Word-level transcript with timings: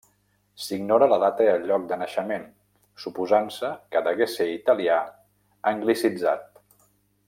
S'ignora 0.67 1.09
la 1.11 1.19
data 1.23 1.45
i 1.49 1.59
lloc 1.71 1.85
de 1.91 1.99
naixement, 2.03 2.49
suposant-se 3.05 3.71
que 3.93 4.05
degué 4.11 4.31
ser 4.35 4.51
italià 4.57 4.99
anglicitzat. 5.75 6.55